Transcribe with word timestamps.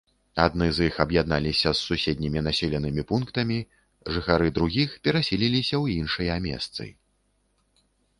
Адны 0.43 0.67
з 0.75 0.85
іх 0.91 0.95
аб'ядналіся 1.03 1.73
з 1.79 1.83
суседнімі 1.89 2.39
населенымі 2.47 3.03
пунктамі, 3.11 3.57
жыхары 4.15 4.47
другіх 4.57 4.95
перасяліліся 5.09 5.75
ў 5.83 6.01
іншыя 6.05 6.33
месцы. 6.47 6.89